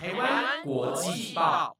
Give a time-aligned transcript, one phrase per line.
[0.00, 1.76] 台湾国际报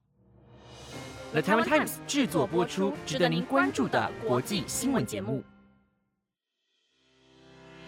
[1.31, 5.45] ，The Taiwan Times 制作播出，值得您关注的国际新闻节目。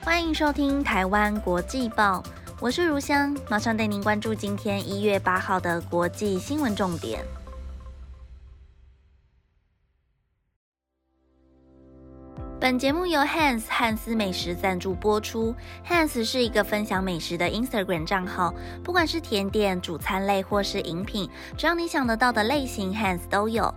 [0.02, 2.22] 欢迎收听台湾国际报，
[2.60, 7.24] 我是如香，马上带您关注今天一月八号的国际新闻重点。
[12.60, 15.56] 本节目由 Hans 汉斯美食赞助播出。
[15.88, 18.52] Hans 是一个分享美食的 Instagram 账号，
[18.84, 23.74] 不管是甜点、主餐类或是饮品，只要你想得到的类型，Hans 都有。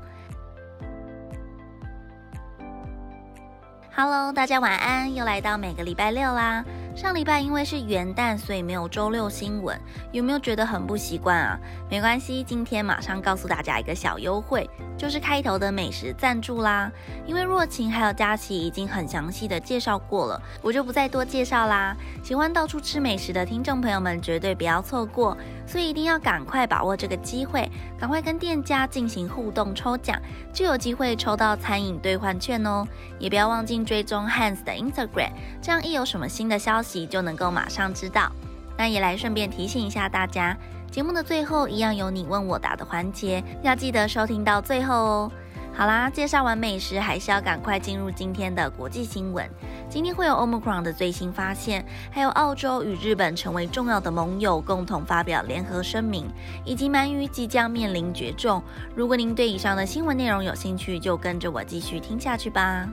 [3.96, 6.66] Hello，大家晚安，又来到每个礼拜六啦。
[6.96, 9.76] 上礼拜因为是元旦，所以没有周六新闻，
[10.12, 11.60] 有没有觉得很不习惯啊？
[11.90, 16.92] 没关系，今天马上告诉大家一个小优惠，就是开头的美食赞助啦。
[17.26, 21.98] 因为若晴还有佳琪已经很详细的介绍过了，我就不再多介绍啦。
[22.24, 27.68] 喜欢到处吃美食的听众朋友们绝对不要错过，所以一定要赶快把握这个机会，
[28.00, 30.22] 赶快跟店家进行互动抽奖，
[30.54, 32.86] 就有机会抽到餐饮兑换券哦。
[33.18, 38.32] 也不要忘记追踪 Hans 的 Instagram，这样一有什么新的消息就能够马上知道。
[38.78, 40.58] 那也来顺便提醒一下大家，
[40.92, 45.32] 节目的最后一样有你问我答的环节，要记得收听到最后哦。
[45.76, 49.48] 好啦，介绍完美食，还是要赶快进入今天的国际新闻。
[49.90, 56.28] 今天会有 Omicron 的最新发现，还有澳洲与日本成为重要的盟友，共同发表联合声明，
[56.64, 58.62] 以及鳗鱼即将面临绝种。
[58.96, 62.88] 如果您对以上的新闻内容有兴趣，就跟着我继续听下去吧。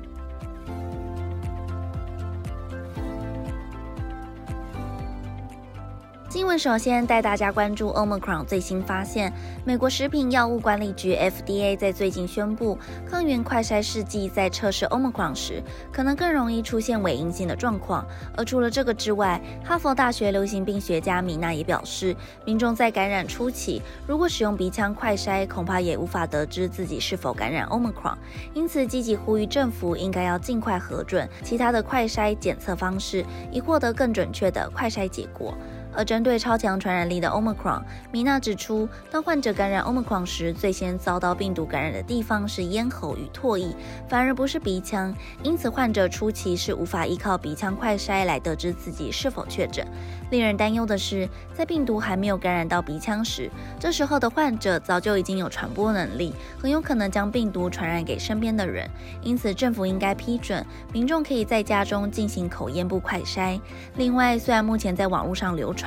[6.41, 9.31] 新闻首先带大家关注 Omicron 最新发现。
[9.63, 18.07] 美国食品药物管理局 FDA 在最近宣布，抗原快筛试剂在测试 Omicron 时，可能更容易出现伪阴性的状况。
[18.39, 28.17] 而除了这个之外，哈佛大学流行病学家米娜也表示，民众在感染初期如果使用鼻腔快筛，恐怕也无法得知自己是否感染 Omicron。
[28.55, 35.53] 因此，积极呼吁政府应该要尽快核准其他的快筛检测方式，以获得更准确的快筛结果。
[35.95, 43.75] 而针对超强传染力的 Omicron，米娜指出，当患者感染 Omicron 时，最先遭到病毒感染的地方是咽喉与唾液，
[44.09, 45.15] 反而不是鼻腔。
[45.43, 49.87] 因此，患者初期是无法依靠鼻腔快筛来得知自己是否确诊。
[50.31, 58.89] 令人担忧的是，在病毒还没有感染到鼻腔时，这时候的患者早就已经有传播能力，很有可能将病毒传染给身边的人。
[59.23, 63.61] 因此，政府应该批准民众可以在家中进行口咽部快筛。
[63.97, 65.80] 另外，虽然目前在网络上流传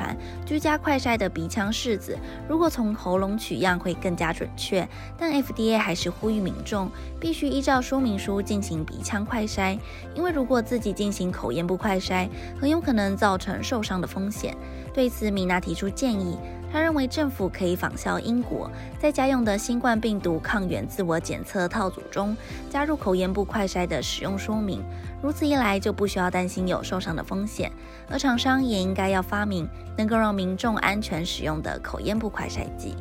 [0.46, 2.18] 居家快筛的鼻腔拭子，
[2.50, 4.86] 如果从喉咙取样会更加准确，
[5.18, 9.80] 但 FDA 还是呼吁民众必须依照说明书进行鼻腔快筛，
[10.14, 12.28] 因为如果自己进行口咽部快筛，
[12.59, 14.34] 很有可能造成受伤的风险。
[14.34, 14.58] 险。
[14.94, 16.38] 对此，米娜提出建议。
[16.72, 18.68] 他认为政府可以仿效英国，
[18.98, 22.36] 在家用的新冠病毒抗原自我检测套组中
[22.68, 24.84] 加入口咽部快筛的使用说明。
[25.22, 27.72] 如此一来，就不需要担心有受伤的风险。
[28.09, 32.96] 而厂商也应该要发明能够让民众安全使用的口咽部快筛剂。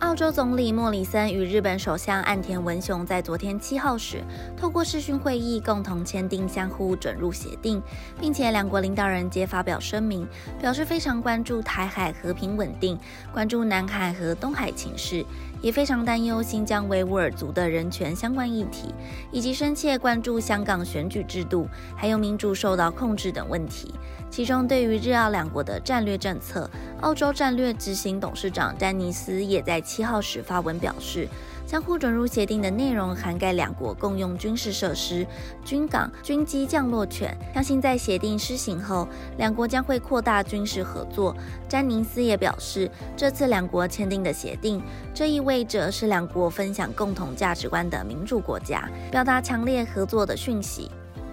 [0.00, 4.22] 澳洲总理莫里森与日本首相岸田文雄在昨天七号时，
[4.58, 7.82] 透过视讯会议共同签订相互准入协定，
[8.20, 10.28] 并且两国领导人皆发表声明，
[10.60, 12.98] 表示非常关注台海和平稳定，
[13.32, 15.24] 关注南海和东海情势。
[15.62, 18.92] 也非常担忧新疆维吾尔族的人权相关议题，
[19.30, 23.94] 以及深切关注香港选举制度还有民主受到控制等问题。
[24.28, 26.68] 其中，对于日澳两国的战略政策，
[27.00, 31.28] 澳洲战略执行董事长丹尼斯也在七号时发文表示。
[31.66, 35.26] 相互准入协定的内容涵盖两国共用军事设施、
[35.64, 37.36] 军港、军机降落权。
[37.54, 39.08] 相信在协定施行后，
[39.38, 41.34] 两国将会扩大军事合作。
[41.68, 44.82] 詹宁斯也表示，这次两国签订的协定，
[45.14, 50.90] 这意味着是两国分享共同价值观的民主国家，表达强烈合作的讯息。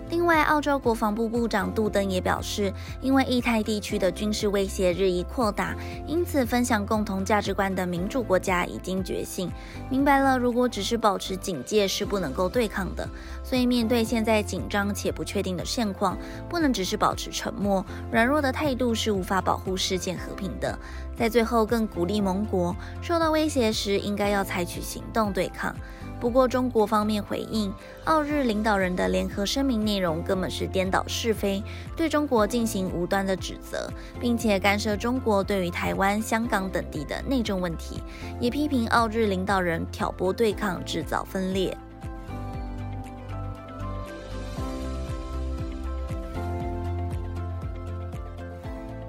[0.10, 5.76] 另外，澳洲国防部部长杜登也表示，因为印太地区的军事威胁日益扩大，
[6.08, 9.52] 因此分享共同价值观的民主国家已经觉醒，
[9.88, 13.08] 明白了如果只是保持警戒是不能够对抗的。
[13.44, 16.18] 所以，面对现在紧张且不确定的现况，
[16.50, 20.78] 不能只是保持沉默，软弱的态度是无法保护世界和平的。
[21.16, 25.76] 在最后，更鼓励盟国受到威胁时，应该要采取行动对抗。
[26.20, 27.74] 不过，中国方面回应，
[28.04, 31.64] 澳日领导人的联合声明内容根本是颠倒是非，
[31.96, 33.90] 对中国进行无端的指责，
[34.20, 38.04] 并且干涉中国对于台湾、香港等地的内政问题，
[38.40, 41.76] 也批评澳日领导人挑拨对抗、制造分裂。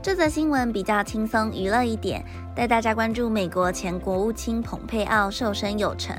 [0.03, 2.25] 这则新闻比较轻松娱乐一点，
[2.55, 6.15] 带大家关注美国前国务卿蓬佩奥瘦身有成。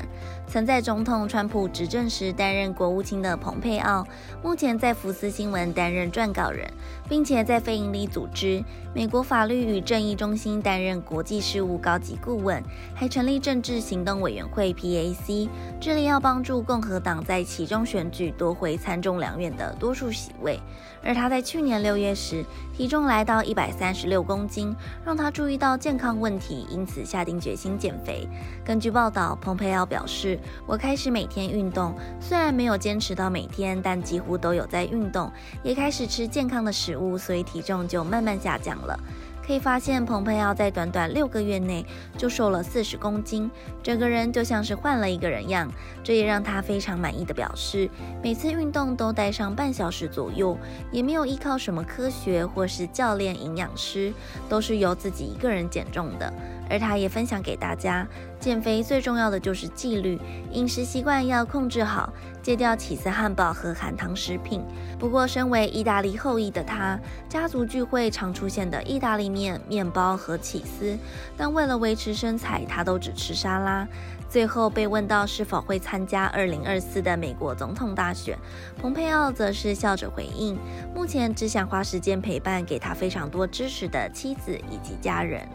[0.48, 4.06] 曾在总统川普执政时担任国务卿的蓬佩奥，
[4.44, 6.70] 目前在福斯新闻担任撰稿人，
[7.08, 8.62] 并且在非营利组织
[8.94, 12.62] 美国法律与正义中心担任国际事务高级顾问，
[12.94, 15.48] 还成立政治行动委员会 （PAC），
[15.80, 20.60] 致力要帮助共和党在其中选举夺回参众两院的多数席位。
[21.04, 22.44] 而他在去年六月时，
[22.74, 24.76] 体重来到一百三十六公斤，
[25.06, 28.28] 让他注意到健康问题，因此下定决心减肥。
[28.64, 35.30] 根据报道，蓬佩奥表示：“我开始每天运动，虽然没有坚持到每天，但几乎都有在运动，
[35.64, 38.98] 也开始吃健康的食物，所以体重就慢慢下降了。”
[39.46, 41.86] 可以发现，蓬佩奥在短短六个月内
[42.18, 43.50] 就瘦了四十公斤，
[43.82, 45.70] 整个人就像是换了一个人样。
[46.04, 47.90] 这也让他非常满意的表示，
[48.24, 50.58] 每次运动都待上半小时左右，
[50.92, 54.14] 也没有依靠什么科学或是教练、营养师，
[54.48, 56.32] 都是由自己一个人减重的。
[56.72, 58.08] 而他也分享给大家，
[58.40, 60.18] 减肥最重要的就是纪律，
[60.52, 64.64] 饮食习惯要控制好，戒掉起司汉堡和含糖食品。
[64.98, 66.98] 不过，身为意大利后裔的他，
[67.28, 70.98] 家族聚会常出现的意大利面、面包和起司，
[71.36, 73.86] 但为了维持身材，他都只吃沙拉。
[74.30, 78.40] 最后被问到是否会参加2024的美国总统大选，
[78.82, 80.58] 蓬佩奥则是笑着回应，
[80.96, 85.46] 目前只想花时间陪伴给他非常多支持的妻子以及家人。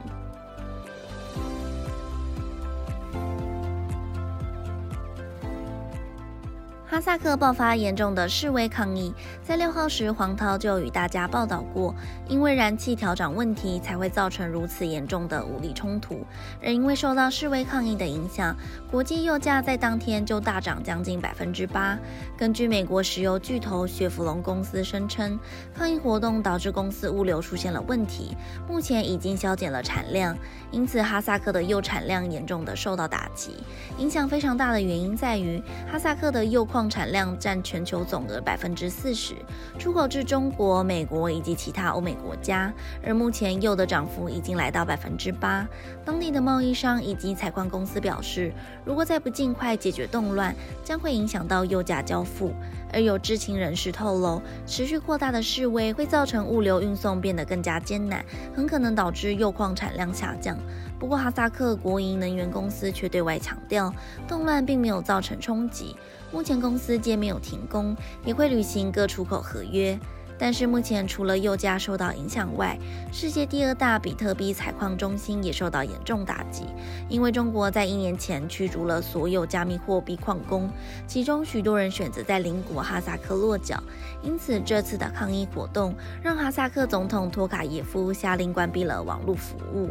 [6.96, 9.12] 哈萨克爆发严重的示威抗议，
[9.42, 11.94] 在六号时，黄涛就与大家报道过，
[12.26, 16.24] 因为燃气调整问题才会造成如此严重的武力冲突。
[16.62, 18.56] 而因为受到示威抗议的影响，
[18.90, 21.98] 国际油价在当天就大涨将近百分之八。
[22.34, 25.38] 根据美国石油巨头雪佛龙公司声称，
[25.74, 28.34] 抗议活动导致公司物流出现了问题，
[28.66, 30.34] 目前已经削减了产量，
[30.70, 33.50] 因此哈萨克的油产量严重的受到打击。
[33.98, 35.62] 影响非常大的原因在于
[35.92, 36.85] 哈萨克的铀矿。
[36.88, 39.34] 产量占全球总额百分之四十，
[39.78, 42.72] 出口至中国、美国以及其他欧美国家。
[43.02, 45.66] 而目前铀的涨幅已经来到百分之八。
[46.04, 48.52] 当地的贸易商以及采矿公司表示，
[48.84, 50.54] 如果再不尽快解决动乱，
[50.84, 52.52] 将会影响到铀价交付。
[52.92, 58.24] 而有知情人士透露，持续扩大的示威会造成物流运送变得更加艰难，
[58.54, 60.56] 很可能导致铀矿产量下降。
[60.98, 63.92] 不过，哈萨克国营能源公司却对外强调，
[64.26, 65.94] 动乱并没有造成冲击。
[66.36, 69.98] 目前公司皆没有停工，也会履行各出口合约。
[70.38, 72.78] 但是目前除了油价受到影响外，
[73.10, 76.64] 世界第二大比特币采矿中心也受到严重打击，
[77.08, 80.68] 因为中国在一年前驱逐了所有加密货币矿工，
[81.06, 83.82] 其中许多人选择在邻国哈萨克落脚。
[84.22, 89.88] 因此，这次的抗议活动让哈萨克总统托卡耶夫下令关闭了网络服务。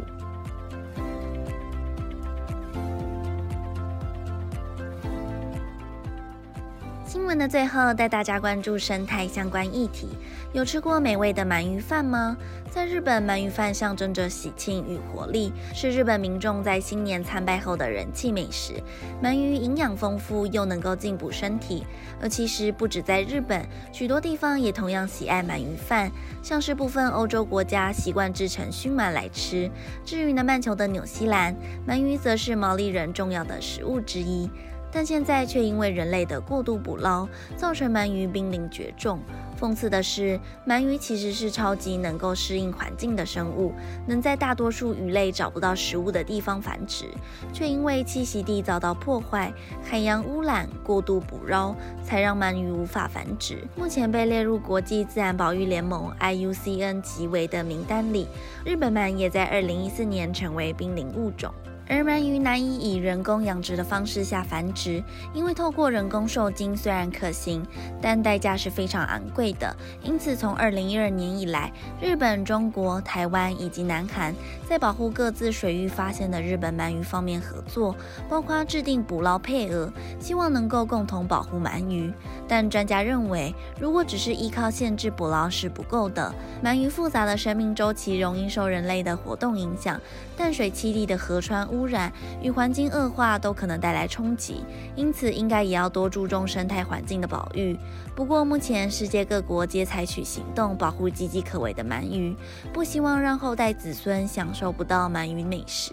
[7.16, 10.06] 新闻的最后，带大家关注生态相关议题。
[10.52, 12.36] 有吃过美味的鳗鱼饭吗？
[12.70, 18.74] 在日本，鳗鱼饭象征着喜庆与活力，是日本民众在新年参拜后的人气美食。
[19.22, 21.86] 鳗鱼营养丰富，又能够进补身体。
[22.20, 26.12] 而其实不止在日本，许多地方也同样喜爱鳗鱼饭，
[26.42, 29.70] 像是部分欧洲国家习惯制成熏鳗来吃。
[30.04, 31.56] 至于南半球的纽西兰，
[31.88, 34.50] 鳗鱼则是毛利人重要的食物之一。
[34.96, 39.20] 但现在却因为人类的过度捕捞，造成鳗鱼濒临绝种。
[39.60, 43.74] 讽刺的是，鳗鱼其实是超级能够适应环境的生物，
[44.06, 47.04] 能在大多数鱼类找不到食物的地方繁殖，
[47.52, 49.52] 却因为栖息地遭到破坏、
[49.84, 53.58] 海洋污染、过度捕捞，才让鳗鱼无法繁殖。
[53.76, 58.26] 目前被列入国际自然保育联盟 （IUCN） 极为的名单里，
[58.64, 61.52] 日本鳗也在2014年成为濒临物种。
[61.88, 65.02] 而鳗鱼难以以人工养殖的方式下繁殖，
[65.32, 67.64] 因为透过人工受精虽然可行，
[68.00, 69.74] 但代价是非常昂贵的。
[70.02, 74.34] 因此，从二零一二年以来，日本、中国、台湾以及南韩
[74.68, 77.94] 在保护各自水域发现的日本鳗鱼方面合作，
[78.28, 82.12] 包括制定捕捞配额，希望能够共同保护鳗鱼。
[82.48, 86.34] 但专家认为，如果只是依靠限制捕捞是不够的。
[86.64, 90.00] 鳗鱼复杂的生命周期容易受人类的活动影响，
[90.36, 94.64] 淡水栖地的河川污染与环境恶化都可能带来冲击，
[94.94, 97.78] 因此应该也要多注重生态环境的保育。
[98.14, 102.34] 不过，目前世界各国皆采取行动保护岌岌可危的鳗鱼，
[102.72, 105.92] 不希望让后代子孙享受不到鳗鱼美食。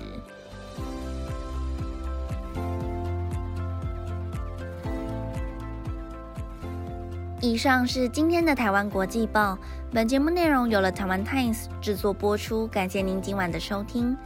[7.41, 9.57] 以上是今天的台湾国际报。
[9.91, 14.17] 本节目内容由了台湾 Times 制作播出，感谢您今晚的收听。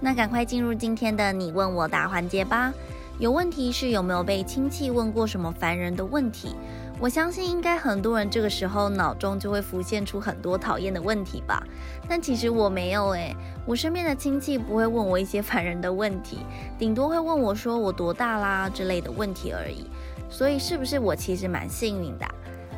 [0.00, 2.72] 那赶快进入今天的你问我答环节吧。
[3.18, 6.54] 有问题是有没有被亲戚问过什么烦人的问题？
[6.98, 11.62] 我相信应该很多人这个时候脑中就会浮现出很多讨厌的问题吧。
[12.06, 13.34] 但其实我没有诶，
[13.64, 16.40] 我身边的亲戚不会问我一些烦人的问题，
[16.78, 19.86] 顶多会问我说我多大啦之类的问题而已。
[20.28, 22.26] 所以是不是我其实蛮幸运的？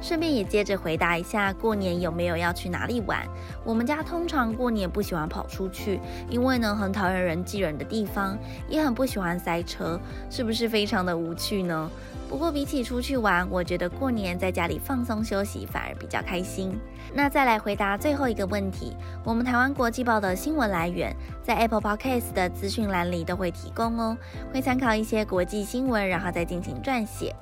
[0.01, 3.27] 顺便也接着回答一下，过年有没有要去哪里玩？
[3.65, 6.01] 我们家通常过年不喜欢跑出去，
[6.31, 8.39] 因为呢很讨厌人挤人的地方，
[8.69, 9.99] 也很不喜欢塞车，
[10.31, 11.91] 是不是非常的无趣呢？
[12.29, 16.79] 不过比起出去玩，我觉得过年在家里放松休息反而比较开心。
[17.15, 24.17] 那再来回答最后一个问题，我们台湾国际报的新闻来源在 Apple Podcast 的资讯栏里都会提供哦，
[24.53, 27.35] 会参考一些国际新闻，然后再进行撰写。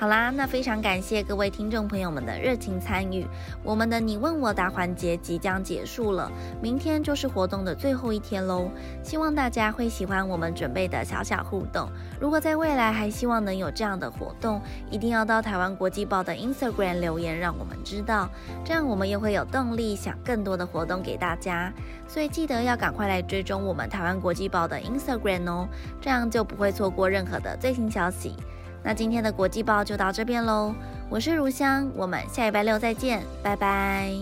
[0.00, 3.26] 好啦，那非常感谢各位听众朋友们的热情参与。
[3.62, 8.70] 我们的你问我答环节即将结束了，明天就是活动的最后一天喽。
[9.02, 11.86] 希望大家会喜欢我们准备的小小互动。
[12.18, 14.58] 如果在未来还希望能有这样的活动，
[14.90, 18.26] 一定要到台湾国际报的 Instagram 留言，让我们知道，
[18.64, 21.70] 这样我们也会有动力想更多的活动给大家。
[22.08, 25.68] 所以记得要赶快来追踪我们台湾国际报的 Instagram 哦，
[26.00, 28.34] 这样就不会错过任何的最新消息。
[28.82, 30.74] 那今天的国际报就到这边喽，
[31.08, 34.12] 我是如香，我们下礼拜六再见，拜拜。